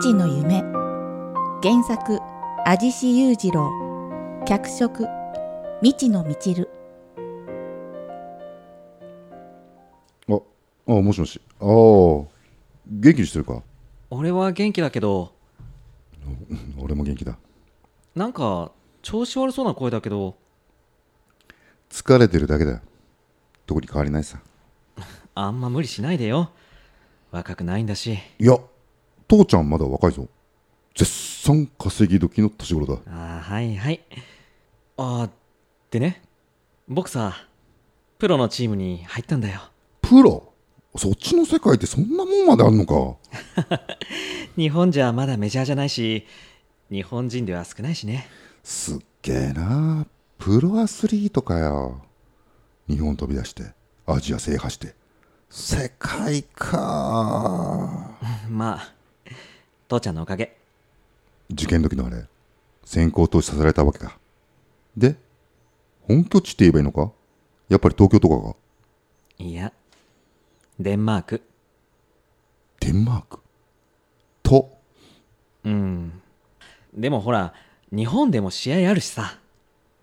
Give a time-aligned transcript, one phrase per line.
[0.00, 0.62] 父の夢。
[1.62, 2.18] 原作
[2.64, 3.70] 味志裕次郎。
[4.46, 5.06] 脚色
[5.82, 6.70] 未知のみちる。
[10.30, 10.40] あ、
[10.86, 11.38] あ、もしもし。
[11.60, 12.26] ああ、元
[12.86, 13.62] 気にしてるか？
[14.08, 15.34] 俺は元気だけど。
[16.80, 17.36] 俺も元気だ。
[18.14, 18.72] なんか
[19.02, 20.36] 調子悪そうな声だけど。
[21.90, 22.70] 疲れてるだけだ。
[22.70, 22.80] よ。
[23.66, 24.38] 特に変わりないさ。
[25.34, 26.48] あんま無理しないでよ。
[27.30, 28.18] 若くないんだし。
[28.38, 28.58] いや、
[29.28, 30.28] 父ちゃんまだ若いぞ。
[30.94, 32.94] 絶賛稼ぎ時の年頃だ。
[33.06, 34.00] あーはいはい
[34.98, 35.30] あー
[35.90, 36.22] でね
[36.88, 37.34] 僕さ
[38.18, 39.60] プロのチームに入ったんだよ
[40.02, 40.52] プロ？
[40.96, 43.16] そっちの世界ってそんなもんまであんのか
[44.56, 46.26] 日本じゃまだメジャーじゃないし
[46.90, 48.26] 日本人では少ないしね
[48.62, 50.06] すっげえな。
[50.38, 52.02] プロアスリートかよ。
[52.88, 53.72] 日本飛び出して、
[54.06, 54.94] アジア制覇して。
[55.48, 58.10] 世界か。
[58.50, 58.92] まあ
[59.92, 60.56] 父ちゃんのおかげ。
[61.50, 62.24] 受験時のあれ、
[62.84, 64.18] 先行投資させられたわけか。
[64.96, 65.16] で、
[66.08, 67.12] 本拠地って言えばいいのか？
[67.68, 68.54] やっぱり東京とかが
[69.38, 69.72] いや
[70.78, 71.42] デンマーク。
[72.80, 73.40] デンマーク？
[74.42, 74.70] と、
[75.64, 76.22] うん。
[76.94, 77.52] でもほら
[77.90, 79.38] 日本でも試合あるしさ。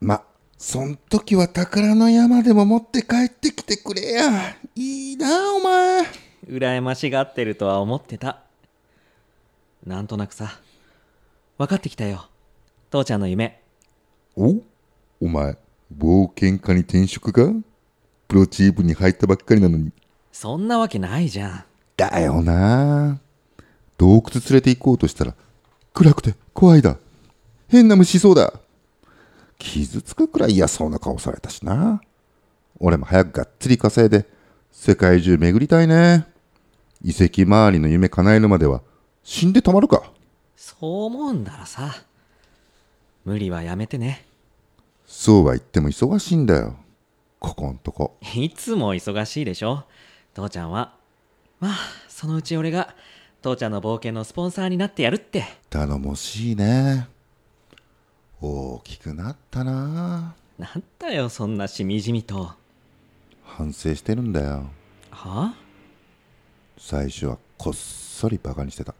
[0.00, 0.22] ま、
[0.58, 4.56] そん時は宝の山でも持って帰ってきてくれや。
[4.74, 6.04] いいな、お前。
[6.46, 8.42] 羨ましがってるとは思ってた
[9.88, 10.60] なんとなくさ
[11.56, 12.26] 分かってきたよ
[12.90, 13.62] 父ちゃんの夢
[14.36, 14.56] お？
[15.18, 15.56] お前、
[15.96, 17.50] 冒険家に転職か？
[18.28, 19.90] プロチームに入ったばっかりなのに。
[20.30, 21.64] そんなわけないじゃん
[21.96, 23.18] だよな
[23.96, 25.34] 洞窟連れて行こうとしたら、
[25.94, 26.98] 暗くて怖いだ。
[27.68, 28.52] 変な虫いそうだ。
[29.58, 32.02] 傷つくくらい嫌そうな顔されたしな。
[32.78, 34.26] 俺も早くがっつり稼いで、
[34.70, 36.26] 世界中巡りたいね。
[37.02, 38.82] 遺跡周りの夢叶えるまでは、
[39.30, 40.10] 死んでたまるか。
[40.56, 41.94] そう思うんだらさ
[43.26, 44.24] 無理はやめてね
[45.06, 46.76] そうは言っても忙しいんだよ。
[47.38, 48.16] ここんとこ。
[48.34, 49.84] いつも忙しいでしょ
[50.32, 50.94] 父ちゃんは
[51.60, 51.76] まあ
[52.08, 52.94] そのうち俺が
[53.42, 57.06] 父ちゃんの冒険のスポンサーになってやるって頼もしいね。
[58.40, 60.34] 大きくなったな。
[60.58, 62.52] なんだよそんなしみじみと
[63.44, 64.70] 反省してるんだよ。
[65.10, 65.54] は
[66.78, 68.94] 最初はこっそりバカにしてた。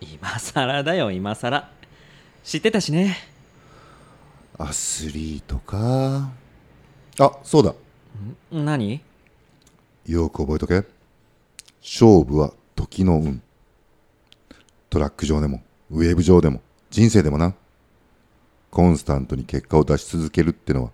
[0.00, 1.70] 今さらだよ今さら
[2.44, 3.16] 知ってたしね
[4.60, 6.32] アスリートか。
[7.20, 7.74] あ、そうだ。
[8.50, 9.00] 何？
[10.04, 10.84] よく覚えとけ。
[11.80, 13.40] 勝負は時の運。
[14.90, 16.60] トラック上でも、ウェーブ上でも、
[16.90, 17.54] 人生でもな。
[18.72, 20.90] コンスタントに結果を出し続けるってのは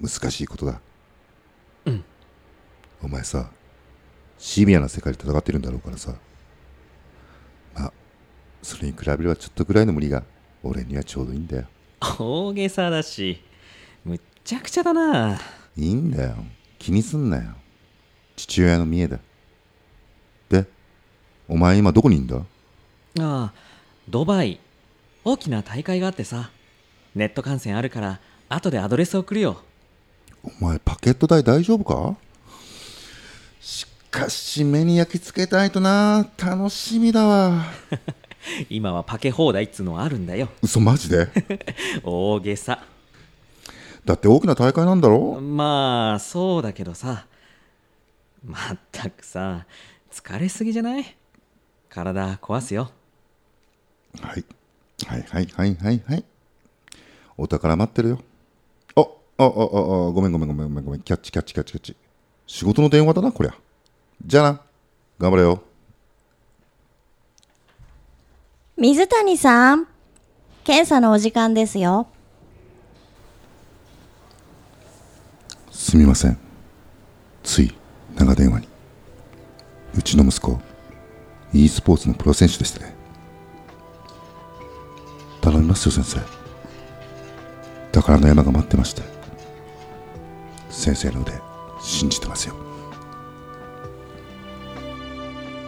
[0.00, 0.80] 難しいことだ。
[1.84, 2.04] うん。
[3.00, 3.48] お前さ、
[4.38, 6.14] シビアな世界で戦ってるんだろうからさ。
[8.68, 10.22] まあ、それに比べればちょっとぐらいの無理が
[10.62, 11.64] 俺にはちょうどいいんだよ。
[12.18, 13.42] 大げさだし
[14.04, 15.40] むっちゃくちゃだな
[15.76, 16.36] いいんだよ。
[16.78, 17.54] 気にすんなよ。
[18.36, 19.18] 父親の見栄だ。
[20.48, 20.66] で、
[21.48, 22.36] お前今どこにいんだ？
[22.36, 22.44] あ
[23.20, 23.52] あ
[24.08, 24.60] ドバイ
[25.24, 26.50] 大きな大会があってさ
[27.14, 29.62] ネット観戦あるから後でアドレス送るよ
[30.60, 32.16] お前パケット代大丈夫か？
[33.60, 36.28] しかし目に焼き付けたいとな。
[36.36, 37.64] 楽しみだわ。
[38.70, 41.28] 今はパケ放題っつうのあるんだよ嘘マジで？
[42.04, 42.84] 大げさ
[44.04, 45.40] だって大きな大会なんだろ？
[45.40, 47.26] まあそうだけどさ
[48.44, 49.66] まったくさ
[50.10, 51.16] 疲れすぎじゃない？
[51.88, 52.90] 体壊すよ
[54.20, 54.44] はい。
[55.06, 56.24] はいはいはいはいはい。
[57.36, 58.18] お宝待ってるよ。
[58.96, 61.02] あ、あ、あ、あ、あごめんごめんごめんごめんごめん。
[61.02, 61.96] キャッチキャッチキャッチキャッチ。
[62.46, 63.54] 仕事の電話だな、こりゃ。
[64.24, 64.60] じゃあな。
[65.20, 65.62] 頑張れよ。
[68.80, 69.88] 水谷さん
[70.62, 72.06] 検査のお時間ですよ
[75.72, 76.38] すみません。
[77.42, 77.74] つい
[78.16, 78.68] 長電話に。
[79.96, 80.60] うちの息子、
[81.52, 82.94] e スポーツのプロ選手でしてね。
[85.40, 86.20] 頼みますよ、先生。
[87.90, 89.02] 宝の山が待ってまして。
[90.70, 91.32] 先生の腕、
[91.80, 92.54] 信じてますよ。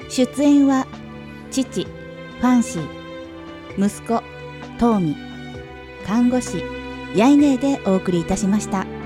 [0.08, 0.86] 出演は
[1.50, 2.99] 父ファンシー
[3.78, 4.22] 息子
[4.78, 5.16] トーミ
[6.06, 6.62] 看護師
[7.14, 8.99] ヤイネーでお送りいたしました。